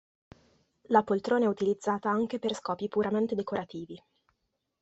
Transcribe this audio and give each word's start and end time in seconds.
La 0.87 1.03
poltrona 1.03 1.45
è 1.45 1.47
utilizzata 1.47 2.09
anche 2.09 2.39
per 2.39 2.55
scopi 2.55 2.87
puramente 2.87 3.35
decorativi. 3.35 4.03